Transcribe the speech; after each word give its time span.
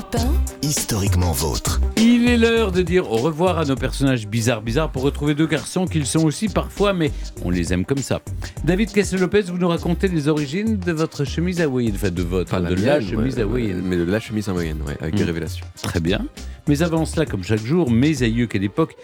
Europe 0.00 0.16
historiquement 0.62 1.32
vôtre. 1.32 1.80
Il 1.98 2.26
est 2.28 2.36
l'heure 2.38 2.72
de 2.72 2.80
dire 2.82 3.10
au 3.10 3.16
revoir 3.16 3.58
à 3.58 3.64
nos 3.64 3.74
personnages 3.76 4.26
bizarres 4.26 4.62
bizarres 4.62 4.90
pour 4.90 5.02
retrouver 5.02 5.34
deux 5.34 5.46
garçons 5.46 5.86
qu'ils 5.86 6.06
sont 6.06 6.24
aussi 6.24 6.48
parfois, 6.48 6.92
mais 6.94 7.10
on 7.44 7.50
les 7.50 7.72
aime 7.72 7.84
comme 7.84 7.98
ça. 7.98 8.20
David 8.64 8.92
Castel-Lopez, 8.92 9.42
vous 9.42 9.58
nous 9.58 9.68
racontez 9.68 10.08
les 10.08 10.28
origines 10.28 10.78
de 10.78 10.92
votre 10.92 11.24
chemise 11.24 11.60
hawaïenne, 11.60 11.92
enfin 11.96 12.10
de 12.10 12.22
votre, 12.22 12.54
Enfin, 12.54 12.62
de 12.62 12.74
mienne, 12.74 12.84
la 12.84 13.00
chemise 13.00 13.36
ouais, 13.36 13.42
hawaïenne. 13.42 13.82
Mais 13.84 13.96
de 13.96 14.04
la 14.04 14.20
chemise 14.20 14.48
hawaïenne, 14.48 14.78
ouais, 14.86 14.96
avec 15.00 15.14
des 15.16 15.22
Mm. 15.24 15.26
révélations. 15.26 15.66
Très 15.82 16.00
bien. 16.00 16.24
Mais 16.70 16.82
avant 16.82 17.04
cela, 17.04 17.26
comme 17.26 17.42
chaque 17.42 17.64
jour, 17.64 17.90
mes 17.90 18.22
aïeux, 18.22 18.46
quelle 18.46 18.62
époque. 18.62 18.94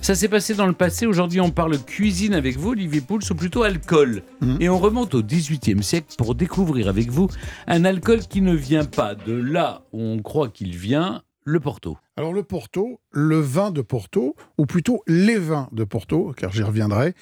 Ça 0.00 0.14
s'est 0.14 0.28
passé 0.28 0.54
dans 0.54 0.68
le 0.68 0.72
passé. 0.72 1.06
Aujourd'hui, 1.06 1.40
on 1.40 1.50
parle 1.50 1.76
cuisine 1.76 2.34
avec 2.34 2.56
vous, 2.56 2.70
Olivier 2.70 3.00
Pouls, 3.00 3.18
ou 3.28 3.34
plutôt 3.34 3.64
alcool. 3.64 4.22
Mhm. 4.40 4.58
Et 4.60 4.68
on 4.68 4.78
remonte 4.78 5.12
au 5.16 5.24
XVIIIe 5.24 5.82
siècle 5.82 6.14
pour 6.16 6.36
découvrir 6.36 6.86
avec 6.86 7.10
vous 7.10 7.26
un 7.66 7.84
alcool 7.84 8.20
qui 8.20 8.42
ne 8.42 8.54
vient 8.54 8.84
pas 8.84 9.16
de 9.16 9.32
là 9.32 9.82
où 9.92 10.00
on 10.00 10.22
croit 10.22 10.50
qu'il 10.50 10.76
vient, 10.76 11.24
le 11.42 11.58
Porto. 11.58 11.98
Alors 12.16 12.32
le 12.32 12.44
Porto, 12.44 13.00
le 13.10 13.40
vin 13.40 13.72
de 13.72 13.82
Porto, 13.82 14.36
ou 14.56 14.66
plutôt 14.66 15.02
les 15.08 15.36
vins 15.36 15.68
de 15.72 15.82
Porto, 15.82 16.32
car 16.36 16.52
j'y 16.52 16.62
reviendrai, 16.62 17.14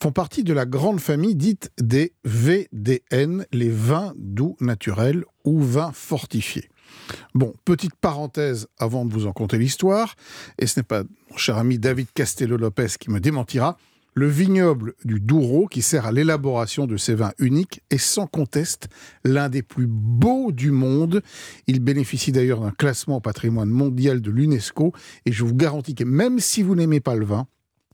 font 0.00 0.12
partie 0.12 0.44
de 0.44 0.52
la 0.52 0.66
grande 0.66 1.00
famille 1.00 1.34
dite 1.34 1.72
des 1.80 2.12
VDN, 2.24 3.44
les 3.52 3.70
vins 3.70 4.12
doux 4.16 4.56
naturels 4.60 5.24
ou 5.44 5.58
vins 5.60 5.90
fortifiés. 5.92 6.68
Bon, 7.34 7.54
petite 7.64 7.94
parenthèse 7.94 8.68
avant 8.78 9.04
de 9.04 9.12
vous 9.12 9.26
en 9.26 9.32
conter 9.32 9.58
l'histoire, 9.58 10.14
et 10.58 10.66
ce 10.66 10.80
n'est 10.80 10.84
pas 10.84 11.02
mon 11.30 11.36
cher 11.36 11.58
ami 11.58 11.78
David 11.78 12.08
Castello-Lopez 12.14 12.98
qui 12.98 13.10
me 13.10 13.20
démentira, 13.20 13.76
le 14.14 14.26
vignoble 14.26 14.94
du 15.04 15.20
Douro, 15.20 15.68
qui 15.68 15.80
sert 15.80 16.04
à 16.04 16.10
l'élaboration 16.10 16.86
de 16.86 16.96
ces 16.96 17.14
vins 17.14 17.32
uniques, 17.38 17.82
est 17.90 17.98
sans 17.98 18.26
conteste 18.26 18.88
l'un 19.22 19.48
des 19.48 19.62
plus 19.62 19.86
beaux 19.86 20.50
du 20.50 20.72
monde. 20.72 21.22
Il 21.68 21.78
bénéficie 21.78 22.32
d'ailleurs 22.32 22.60
d'un 22.60 22.72
classement 22.72 23.18
au 23.18 23.20
patrimoine 23.20 23.68
mondial 23.68 24.20
de 24.20 24.32
l'UNESCO, 24.32 24.92
et 25.24 25.30
je 25.30 25.44
vous 25.44 25.54
garantis 25.54 25.94
que 25.94 26.02
même 26.02 26.40
si 26.40 26.64
vous 26.64 26.74
n'aimez 26.74 26.98
pas 26.98 27.14
le 27.14 27.26
vin, 27.26 27.46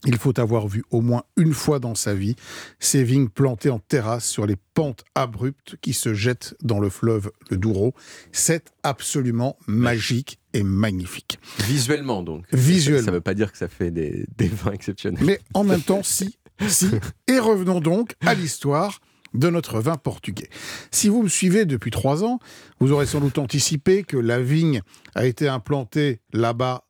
il 0.05 0.17
faut 0.17 0.39
avoir 0.39 0.67
vu 0.67 0.83
au 0.91 1.01
moins 1.01 1.23
une 1.37 1.53
fois 1.53 1.79
dans 1.79 1.95
sa 1.95 2.13
vie 2.13 2.35
ces 2.79 3.03
vignes 3.03 3.29
plantées 3.29 3.69
en 3.69 3.79
terrasse 3.79 4.27
sur 4.27 4.45
les 4.45 4.57
pentes 4.73 5.03
abruptes 5.15 5.77
qui 5.81 5.93
se 5.93 6.13
jettent 6.13 6.55
dans 6.61 6.79
le 6.79 6.89
fleuve 6.89 7.31
le 7.49 7.57
Douro. 7.57 7.93
C'est 8.31 8.73
absolument 8.83 9.57
magique 9.67 10.39
et 10.53 10.63
magnifique. 10.63 11.39
Visuellement, 11.59 12.23
donc. 12.23 12.45
Visuellement. 12.51 13.05
Ça 13.05 13.11
ne 13.11 13.17
veut 13.17 13.21
pas 13.21 13.33
dire 13.33 13.51
que 13.51 13.57
ça 13.57 13.67
fait 13.67 13.91
des, 13.91 14.25
des 14.37 14.47
vins 14.47 14.71
exceptionnels. 14.71 15.23
Mais 15.23 15.39
en 15.53 15.63
même 15.63 15.81
temps, 15.81 16.03
si, 16.03 16.37
si. 16.67 16.89
Et 17.27 17.39
revenons 17.39 17.79
donc 17.79 18.15
à 18.25 18.33
l'histoire 18.33 18.99
de 19.33 19.49
notre 19.49 19.79
vin 19.79 19.95
portugais. 19.95 20.49
Si 20.91 21.09
vous 21.09 21.23
me 21.23 21.27
suivez 21.27 21.65
depuis 21.65 21.91
trois 21.91 22.23
ans, 22.23 22.39
vous 22.79 22.91
aurez 22.91 23.05
sans 23.05 23.19
doute 23.19 23.37
anticipé 23.37 24.03
que 24.03 24.17
la 24.17 24.41
vigne 24.41 24.81
a 25.13 25.25
été 25.25 25.47
implantée 25.47 26.21
là-bas 26.31 26.87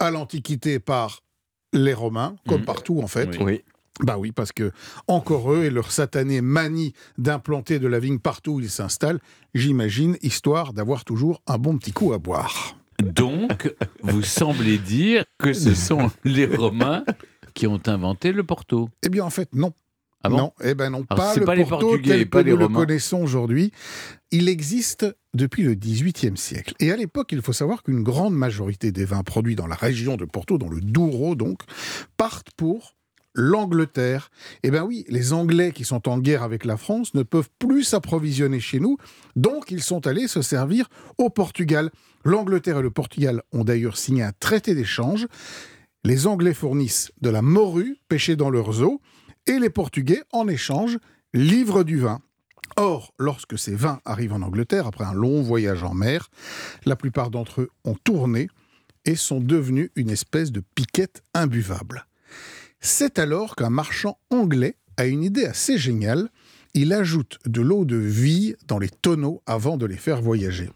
à 0.00 0.10
l'Antiquité 0.10 0.80
par 0.80 1.23
les 1.74 1.92
Romains, 1.94 2.36
comme 2.48 2.60
Mhm. 2.60 2.64
partout 2.66 3.00
en 3.02 3.06
fait. 3.06 3.28
Oui. 3.38 3.44
Oui. 3.44 3.62
Bah 4.00 4.16
oui, 4.18 4.32
parce 4.32 4.50
que 4.50 4.72
encore 5.06 5.52
eux 5.52 5.64
et 5.64 5.70
leur 5.70 5.92
satanée 5.92 6.40
manie 6.40 6.94
d'implanter 7.18 7.78
de 7.78 7.86
la 7.86 8.00
vigne 8.00 8.18
partout 8.18 8.54
où 8.54 8.60
ils 8.60 8.68
s'installent, 8.70 9.20
j'imagine, 9.54 10.16
histoire 10.22 10.72
d'avoir 10.72 11.04
toujours 11.04 11.42
un 11.46 11.58
bon 11.58 11.78
petit 11.78 11.92
coup 11.92 12.12
à 12.12 12.18
boire. 12.18 12.76
Donc, 13.02 13.72
vous 14.02 14.22
semblez 14.22 14.78
dire 14.78 15.24
que 15.38 15.52
ce 15.52 15.74
sont 15.74 16.10
les 16.24 16.46
Romains 16.46 17.04
qui 17.54 17.68
ont 17.68 17.80
inventé 17.86 18.32
le 18.32 18.42
Porto. 18.42 18.88
Eh 19.04 19.08
bien, 19.10 19.24
en 19.24 19.30
fait, 19.30 19.54
non. 19.54 19.72
Ah 20.24 20.30
bon 20.30 20.38
non, 20.38 20.52
eh 20.62 20.74
ben 20.74 20.88
non, 20.88 21.04
Alors, 21.10 21.34
pas 21.34 21.38
le 21.38 21.44
pas 21.44 21.54
les 21.54 21.64
Porto 21.64 21.88
Portugais, 21.88 22.16
tel 22.16 22.30
pas 22.30 22.40
que 22.42 22.46
les 22.46 22.52
nous 22.52 22.58
le 22.58 22.68
connaissons 22.68 23.22
aujourd'hui. 23.22 23.72
Il 24.30 24.48
existe 24.48 25.06
depuis 25.34 25.62
le 25.62 25.74
XVIIIe 25.74 26.38
siècle. 26.38 26.74
Et 26.80 26.90
à 26.90 26.96
l'époque, 26.96 27.30
il 27.32 27.42
faut 27.42 27.52
savoir 27.52 27.82
qu'une 27.82 28.02
grande 28.02 28.34
majorité 28.34 28.90
des 28.90 29.04
vins 29.04 29.22
produits 29.22 29.54
dans 29.54 29.66
la 29.66 29.74
région 29.74 30.16
de 30.16 30.24
Porto, 30.24 30.56
dans 30.56 30.70
le 30.70 30.80
Douro 30.80 31.34
donc, 31.34 31.60
partent 32.16 32.50
pour 32.56 32.94
l'Angleterre. 33.34 34.30
Eh 34.62 34.70
bien 34.70 34.84
oui, 34.84 35.04
les 35.08 35.34
Anglais 35.34 35.72
qui 35.72 35.84
sont 35.84 36.08
en 36.08 36.18
guerre 36.18 36.42
avec 36.42 36.64
la 36.64 36.78
France 36.78 37.12
ne 37.12 37.22
peuvent 37.22 37.50
plus 37.58 37.84
s'approvisionner 37.84 38.60
chez 38.60 38.80
nous, 38.80 38.96
donc 39.36 39.70
ils 39.70 39.82
sont 39.82 40.06
allés 40.06 40.28
se 40.28 40.40
servir 40.40 40.88
au 41.18 41.28
Portugal. 41.28 41.90
L'Angleterre 42.24 42.78
et 42.78 42.82
le 42.82 42.90
Portugal 42.90 43.42
ont 43.52 43.64
d'ailleurs 43.64 43.98
signé 43.98 44.22
un 44.22 44.32
traité 44.32 44.74
d'échange. 44.74 45.26
Les 46.04 46.26
Anglais 46.26 46.54
fournissent 46.54 47.12
de 47.20 47.30
la 47.30 47.42
morue 47.42 47.98
pêchée 48.08 48.36
dans 48.36 48.50
leurs 48.50 48.82
eaux, 48.82 49.00
et 49.46 49.58
les 49.58 49.70
Portugais, 49.70 50.22
en 50.32 50.48
échange, 50.48 50.98
livrent 51.32 51.84
du 51.84 51.98
vin. 51.98 52.20
Or, 52.76 53.12
lorsque 53.18 53.58
ces 53.58 53.74
vins 53.74 54.00
arrivent 54.04 54.32
en 54.32 54.42
Angleterre, 54.42 54.86
après 54.86 55.04
un 55.04 55.12
long 55.12 55.42
voyage 55.42 55.82
en 55.82 55.94
mer, 55.94 56.30
la 56.86 56.96
plupart 56.96 57.30
d'entre 57.30 57.62
eux 57.62 57.70
ont 57.84 57.94
tourné 57.94 58.48
et 59.04 59.16
sont 59.16 59.40
devenus 59.40 59.90
une 59.96 60.10
espèce 60.10 60.50
de 60.50 60.62
piquette 60.74 61.22
imbuvable. 61.34 62.06
C'est 62.80 63.18
alors 63.18 63.56
qu'un 63.56 63.70
marchand 63.70 64.18
anglais 64.30 64.76
a 64.96 65.06
une 65.06 65.22
idée 65.22 65.44
assez 65.44 65.78
géniale. 65.78 66.30
Il 66.74 66.92
ajoute 66.92 67.38
de 67.46 67.60
l'eau 67.60 67.84
de 67.84 67.96
vie 67.96 68.56
dans 68.66 68.78
les 68.78 68.88
tonneaux 68.88 69.42
avant 69.46 69.76
de 69.76 69.86
les 69.86 69.96
faire 69.96 70.20
voyager. 70.20 70.70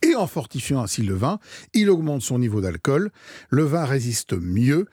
Et 0.00 0.14
en 0.14 0.26
fortifiant 0.26 0.82
ainsi 0.82 1.02
le 1.02 1.14
vin, 1.14 1.38
il 1.74 1.90
augmente 1.90 2.22
son 2.22 2.38
niveau 2.38 2.60
d'alcool, 2.60 3.10
le 3.50 3.64
vin 3.64 3.84
résiste 3.84 4.32
mieux, 4.32 4.86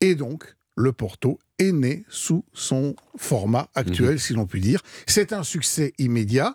et 0.00 0.14
donc 0.14 0.55
le 0.76 0.92
Porto 0.92 1.38
est 1.58 1.72
né 1.72 2.04
sous 2.08 2.44
son 2.52 2.94
format 3.16 3.68
actuel, 3.74 4.20
si 4.20 4.34
l'on 4.34 4.46
peut 4.46 4.60
dire. 4.60 4.82
C'est 5.06 5.32
un 5.32 5.42
succès 5.42 5.94
immédiat. 5.98 6.54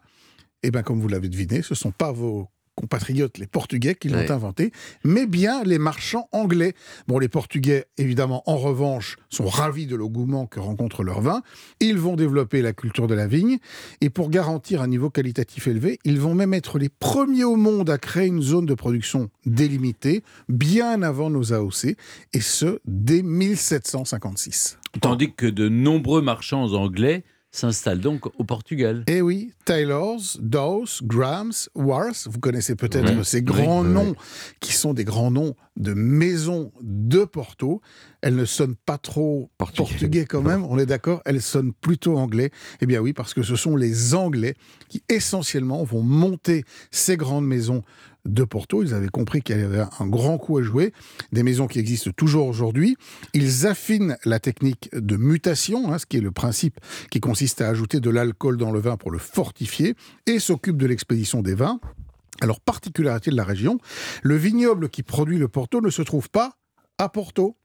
Et 0.64 0.70
bien, 0.70 0.84
comme 0.84 1.02
vous 1.02 1.08
l'avez 1.08 1.28
deviné, 1.28 1.64
ce 1.64 1.74
ne 1.74 1.78
sont 1.78 1.92
pas 1.92 2.12
vos 2.12 2.48
compatriotes, 2.76 3.38
les 3.38 3.48
Portugais, 3.48 3.96
qui 3.96 4.10
l'ont 4.10 4.20
Ouais. 4.20 4.32
inventé, 4.32 4.72
mais 5.04 5.26
bien 5.28 5.64
les 5.64 5.78
marchands 5.78 6.28
anglais. 6.32 6.74
Bon, 7.08 7.20
les 7.20 7.28
Portugais, 7.30 7.86
évidemment, 7.98 8.44
en 8.46 8.58
revanche, 8.58 9.18
sont 9.30 9.46
ravis 9.48 9.88
de 9.88 9.96
l'engouement 9.96 10.46
que 10.48 10.60
rencontre 10.60 11.04
leur 11.04 11.22
vin. 11.22 11.42
Ils 11.80 11.98
vont 11.98 12.16
développer 12.16 12.62
la 12.62 12.74
culture 12.74 13.08
de 13.08 13.14
la 13.16 13.28
vigne, 13.28 13.58
et 14.02 14.10
pour 14.10 14.30
garantir 14.30 14.82
un 14.82 14.88
niveau 14.88 15.10
qualitatif 15.10 15.68
élevé, 15.68 16.00
ils 16.06 16.20
vont 16.20 16.34
même 16.36 16.54
être 16.54 16.80
les 16.80 16.90
premiers 16.90 17.44
au 17.44 17.56
monde 17.56 17.90
à 17.90 17.98
créer 17.98 18.28
une 18.28 18.42
zone 18.42 18.66
de 18.66 18.74
production 18.74 19.30
délimitée, 19.46 20.24
bien 20.50 21.02
avant 21.02 21.30
nos 21.30 21.54
AOC, 21.54 21.96
et 22.34 22.42
ce, 22.42 22.80
dès 22.86 23.22
1756. 23.22 24.78
Tandis 25.02 25.34
que 25.34 25.46
de 25.46 25.70
nombreux 25.70 26.22
marchands 26.22 26.74
anglais 26.74 27.24
s'installent 27.52 28.00
donc 28.00 28.28
au 28.40 28.44
Portugal. 28.44 29.04
Eh 29.08 29.22
oui, 29.22 29.52
Taylor's, 29.66 30.38
Dawes, 30.42 31.02
Grams, 31.04 31.52
Wars, 31.76 32.14
vous 32.26 32.40
connaissez 32.40 32.76
peut-être 32.76 33.14
Oui, 33.14 33.26
ces 33.26 33.42
grands 33.42 33.82
oui, 33.82 33.88
oui. 33.88 33.94
noms 33.94 34.16
qui 34.60 34.74
sont 34.74 34.94
des 34.94 35.04
grands 35.04 35.32
noms 35.32 35.56
de 35.78 35.94
maisons 35.94 36.72
de 36.82 37.24
Porto. 37.26 37.82
Elles 38.22 38.36
ne 38.36 38.46
sonnent 38.46 38.76
pas 38.76 38.98
trop 38.98 39.50
Portugais. 39.58 39.90
portugais, 39.90 40.26
quand 40.26 40.42
même, 40.42 40.64
on 40.66 40.78
est 40.78 40.86
d'accord, 40.86 41.22
elles 41.26 41.42
sonnent 41.42 41.74
plutôt 41.74 42.18
anglais. 42.18 42.52
Eh 42.82 42.86
bien 42.86 43.00
oui, 43.00 43.14
parce 43.14 43.34
que 43.34 43.44
ce 43.44 43.56
sont 43.56 43.76
les 43.76 44.14
Anglais 44.14 44.56
qui 44.90 45.04
essentiellement 45.10 45.84
vont 45.84 46.04
monter 46.04 46.64
ces 46.92 47.18
grandes 47.18 47.48
maisons 47.48 47.84
de 48.26 48.44
Porto. 48.44 48.84
Ils 48.84 48.94
avaient 48.94 49.10
compris 49.10 49.42
qu'il 49.42 49.58
y 49.58 49.62
avait 49.62 49.84
un 50.00 50.08
grand 50.08 50.38
coup 50.38 50.58
à 50.58 50.62
jouer, 50.62 50.94
des 51.32 51.44
maisons 51.44 51.68
qui 51.68 51.80
existent 51.80 52.12
toujours 52.16 52.48
aujourd'hui. 52.48 52.96
Ils 53.34 53.66
affinent 53.66 54.18
la 54.26 54.40
technique 54.40 54.90
de 54.94 55.18
mutation, 55.18 55.92
hein, 55.92 55.98
ce 55.98 56.06
qui 56.06 56.18
est 56.18 56.22
le 56.22 56.32
principe 56.32 56.80
qui 57.10 57.20
consiste 57.20 57.62
à 57.62 57.70
ajouter 57.70 58.00
de 58.00 58.10
l'alcool 58.10 58.58
dans 58.58 58.72
le 58.72 58.80
vin 58.80 58.98
pour 58.98 59.12
le 59.12 59.18
fortifier, 59.18 59.96
et 60.28 60.40
s'occupent 60.40 60.78
de 60.78 60.88
l'expédition 60.88 61.42
des 61.42 61.56
vins. 61.56 61.80
Alors, 62.40 62.60
particularité 62.62 63.30
de 63.32 63.36
la 63.36 63.44
région, 63.44 63.78
le 64.24 64.36
vignoble 64.36 64.90
qui 64.90 65.04
produit 65.04 65.38
le 65.38 65.48
Porto 65.48 65.82
ne 65.82 65.90
se 65.90 66.02
trouve 66.02 66.30
pas 66.30 66.54
à 66.98 67.10
Porto. 67.10 67.58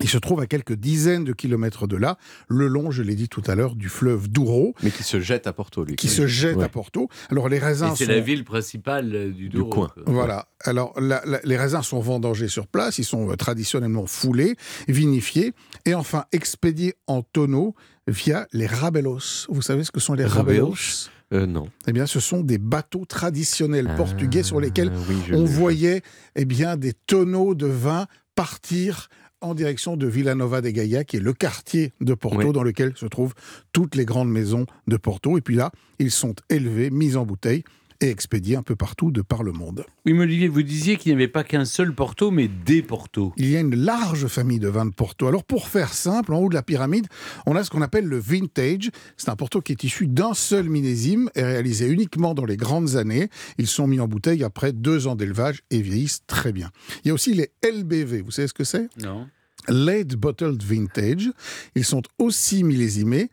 Il 0.00 0.08
se 0.08 0.18
trouve 0.18 0.40
à 0.40 0.46
quelques 0.46 0.74
dizaines 0.74 1.24
de 1.24 1.32
kilomètres 1.32 1.86
de 1.88 1.96
là, 1.96 2.18
le 2.46 2.68
long, 2.68 2.90
je 2.92 3.02
l'ai 3.02 3.16
dit 3.16 3.28
tout 3.28 3.42
à 3.48 3.54
l'heure, 3.56 3.74
du 3.74 3.88
fleuve 3.88 4.28
Douro, 4.28 4.74
Mais 4.82 4.90
qui 4.90 5.02
se 5.02 5.18
jette 5.18 5.46
à 5.48 5.52
Porto, 5.52 5.82
lui. 5.82 5.96
qui 5.96 6.08
se 6.08 6.26
jette 6.26 6.56
Ouais. 6.58 6.64
à 6.64 6.68
Porto. 6.68 7.08
Alors, 7.30 7.48
les 7.48 7.58
raisins 7.58 7.92
c'est 7.96 8.04
sont... 8.04 8.12
la 8.12 8.20
ville 8.20 8.44
principale 8.44 9.12
euh, 9.14 9.30
du, 9.32 9.48
Douro, 9.48 9.70
coin. 9.70 9.92
Voilà. 10.06 10.46
Alors, 10.60 10.92
la- 11.00 11.22
la- 11.26 11.40
les 11.42 11.56
raisins 11.56 11.82
sont 11.82 12.00
vendangés 12.00 12.48
sur 12.48 12.68
place, 12.68 12.98
ils 12.98 13.04
sont 13.04 13.30
euh, 13.30 13.34
traditionnellement 13.36 14.06
foulés, 14.06 14.56
vinifiés, 14.86 15.52
et 15.84 15.94
enfin 15.94 16.26
expédiés 16.32 16.94
en 17.08 17.22
tonneaux 17.22 17.74
via 18.06 18.46
les 18.52 18.66
rabelos. 18.66 19.46
Vous 19.48 19.62
savez 19.62 19.82
ce 19.84 19.90
que 19.90 20.00
sont 20.00 20.14
les 20.14 20.24
Rabelos 20.26 20.66
rabelos? 20.66 21.10
Euh, 21.32 21.46
non. 21.46 21.68
Eh 21.86 21.92
bien, 21.92 22.06
ce 22.06 22.20
sont 22.20 22.40
des 22.40 22.58
bateaux 22.58 23.04
traditionnels 23.04 23.90
portugais 23.96 24.42
sur 24.42 24.60
lesquels 24.60 24.92
Ah, 24.94 24.98
oui, 25.08 25.16
on 25.34 25.44
voyait 25.44 26.02
eh 26.36 26.44
bien, 26.44 26.76
des 26.76 26.94
tonneaux 26.94 27.54
de 27.54 27.66
vin 27.66 28.06
partir 28.34 29.08
en 29.40 29.54
direction 29.54 29.96
de 29.96 30.06
Villanova 30.06 30.60
de 30.62 30.70
Gaia, 30.70 31.04
qui 31.04 31.16
est 31.16 31.20
le 31.20 31.32
quartier 31.32 31.92
de 32.00 32.14
Porto 32.14 32.46
Oui. 32.48 32.52
dans 32.52 32.62
lequel 32.62 32.92
se 32.96 33.06
trouvent 33.06 33.34
toutes 33.72 33.94
les 33.94 34.04
grandes 34.04 34.30
maisons 34.30 34.66
de 34.86 34.96
Porto. 34.96 35.38
Et 35.38 35.40
puis 35.40 35.54
là, 35.54 35.70
ils 35.98 36.10
sont 36.10 36.34
élevés, 36.48 36.90
mis 36.90 37.16
en 37.16 37.24
bouteille 37.24 37.62
et 38.00 38.10
expédiés 38.10 38.56
un 38.56 38.62
peu 38.62 38.76
partout 38.76 39.10
de 39.10 39.22
par 39.22 39.42
le 39.42 39.52
monde. 39.52 39.84
Oui, 40.06 40.12
mais 40.12 40.22
Olivier, 40.22 40.48
vous 40.48 40.62
disiez 40.62 40.96
qu'il 40.96 41.10
n'y 41.10 41.16
avait 41.16 41.28
pas 41.28 41.44
qu'un 41.44 41.64
seul 41.64 41.94
Porto, 41.94 42.30
mais 42.30 42.48
des 42.48 42.82
Portos. 42.82 43.32
Il 43.36 43.50
y 43.50 43.56
a 43.56 43.60
une 43.60 43.74
large 43.74 44.26
famille 44.26 44.58
de 44.58 44.68
vins 44.68 44.86
de 44.86 44.94
Porto. 44.94 45.26
Alors 45.26 45.44
pour 45.44 45.68
faire 45.68 45.92
simple, 45.92 46.32
en 46.32 46.38
haut 46.38 46.48
de 46.48 46.54
la 46.54 46.62
pyramide, 46.62 47.06
on 47.46 47.56
a 47.56 47.64
ce 47.64 47.70
qu'on 47.70 47.82
appelle 47.82 48.06
le 48.06 48.18
vintage. 48.18 48.90
C'est 49.16 49.28
un 49.28 49.36
Porto 49.36 49.60
qui 49.60 49.72
est 49.72 49.84
issu 49.84 50.06
d'un 50.06 50.34
seul 50.34 50.68
millésime 50.68 51.30
et 51.34 51.42
réalisé 51.42 51.88
uniquement 51.88 52.34
dans 52.34 52.44
les 52.44 52.56
grandes 52.56 52.96
années. 52.96 53.28
Ils 53.58 53.66
sont 53.66 53.86
mis 53.86 54.00
en 54.00 54.08
bouteille 54.08 54.44
après 54.44 54.72
deux 54.72 55.06
ans 55.06 55.16
d'élevage 55.16 55.62
et 55.70 55.82
vieillissent 55.82 56.22
très 56.26 56.52
bien. 56.52 56.70
Il 57.04 57.08
y 57.08 57.10
a 57.10 57.14
aussi 57.14 57.34
les 57.34 57.50
LBV. 57.62 58.22
Vous 58.22 58.30
savez 58.30 58.48
ce 58.48 58.54
que 58.54 58.64
c'est? 58.64 58.88
Non. 59.02 59.26
Late 59.68 60.16
Bottled 60.16 60.62
Vintage. 60.62 61.30
Ils 61.74 61.84
sont 61.84 62.02
aussi 62.18 62.64
millésimés, 62.64 63.30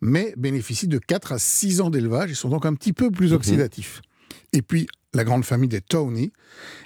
mais 0.00 0.34
bénéficient 0.36 0.88
de 0.88 0.98
4 0.98 1.32
à 1.32 1.38
6 1.38 1.80
ans 1.80 1.90
d'élevage. 1.90 2.30
Ils 2.30 2.36
sont 2.36 2.48
donc 2.48 2.66
un 2.66 2.74
petit 2.74 2.92
peu 2.92 3.10
plus 3.10 3.32
oxydatifs. 3.32 4.02
Et 4.52 4.62
puis, 4.62 4.86
la 5.14 5.24
grande 5.24 5.44
famille 5.44 5.68
des 5.68 5.80
Tony. 5.80 6.32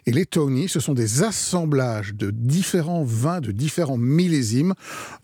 Et 0.06 0.12
les 0.12 0.26
Tony, 0.26 0.68
ce 0.68 0.80
sont 0.80 0.94
des 0.94 1.22
assemblages 1.22 2.14
de 2.14 2.30
différents 2.30 3.04
vins, 3.04 3.40
de 3.40 3.52
différents 3.52 3.98
millésimes, 3.98 4.74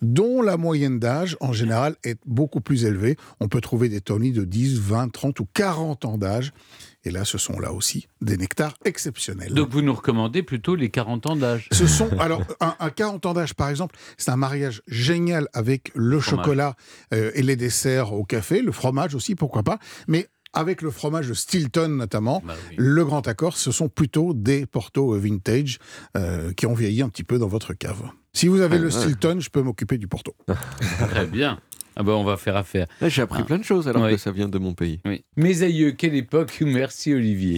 dont 0.01 0.41
la 0.41 0.57
moyenne 0.57 0.99
d'âge, 0.99 1.37
en 1.39 1.53
général, 1.53 1.95
est 2.03 2.19
beaucoup 2.25 2.61
plus 2.61 2.85
élevée. 2.85 3.15
On 3.39 3.47
peut 3.47 3.61
trouver 3.61 3.89
des 3.89 4.01
Tony 4.01 4.31
de 4.31 4.43
10, 4.43 4.79
20, 4.79 5.09
30 5.11 5.39
ou 5.39 5.47
40 5.53 6.05
ans 6.05 6.17
d'âge. 6.17 6.53
Et 7.03 7.11
là, 7.11 7.23
ce 7.23 7.37
sont 7.37 7.59
là 7.59 7.71
aussi 7.71 8.07
des 8.21 8.35
nectars 8.35 8.73
exceptionnels. 8.83 9.53
Donc 9.53 9.69
vous 9.69 9.83
nous 9.83 9.93
recommandez 9.93 10.41
plutôt 10.41 10.75
les 10.75 10.89
40 10.89 11.27
ans 11.27 11.35
d'âge. 11.35 11.67
Ce 11.71 11.85
sont, 11.85 12.09
alors, 12.19 12.41
un, 12.59 12.75
un 12.79 12.89
40 12.89 13.27
ans 13.27 13.33
d'âge, 13.33 13.53
par 13.53 13.69
exemple, 13.69 13.95
c'est 14.17 14.31
un 14.31 14.37
mariage 14.37 14.81
génial 14.87 15.47
avec 15.53 15.91
le 15.93 16.19
Fromage. 16.19 16.43
chocolat 16.43 16.75
euh, 17.13 17.31
et 17.35 17.43
les 17.43 17.55
desserts 17.55 18.13
au 18.13 18.23
café, 18.23 18.61
le 18.61 18.71
fromage 18.71 19.13
aussi, 19.13 19.35
pourquoi 19.35 19.61
pas. 19.61 19.77
Mais 20.07 20.27
avec 20.55 20.81
le 20.81 20.89
fromage 20.91 21.27
de 21.27 21.33
Stilton 21.33 21.89
notamment, 21.89 22.41
Bah 22.45 22.55
oui. 22.69 22.75
le 22.77 23.05
grand 23.05 23.27
accord, 23.27 23.57
ce 23.57 23.71
sont 23.71 23.89
plutôt 23.89 24.33
des 24.33 24.65
Porto 24.65 25.11
vintage 25.19 25.77
euh, 26.17 26.51
qui 26.53 26.65
ont 26.65 26.73
vieilli 26.73 27.01
un 27.01 27.09
petit 27.09 27.23
peu 27.23 27.37
dans 27.37 27.47
votre 27.47 27.73
cave. 27.73 28.01
Si 28.33 28.47
vous 28.47 28.61
avez 28.61 28.77
Ah, 28.77 28.79
le 28.79 28.85
ouais. 28.85 28.91
Stilton, 28.91 29.39
je 29.39 29.49
peux 29.49 29.61
m'occuper 29.61 29.97
du 29.97 30.07
Porto. 30.07 30.35
Très 31.09 31.25
bien. 31.27 31.59
Ah 31.97 32.03
ben 32.03 32.11
on 32.11 32.25
va 32.25 32.35
faire 32.35 32.57
affaire. 32.57 32.87
J'ai 33.01 33.21
appris 33.21 33.39
Ah. 33.41 33.45
plein 33.45 33.57
de 33.57 33.63
choses 33.63 33.87
alors 33.87 34.09
que 34.09 34.17
ça 34.17 34.31
vient 34.33 34.49
de 34.49 34.57
mon 34.57 34.73
pays. 34.73 34.99
Oui. 35.05 35.23
Mes 35.37 35.63
aïeux, 35.63 35.91
quelle 35.91 36.13
époque 36.15 36.57
Merci 36.59 37.13
Olivier. 37.13 37.53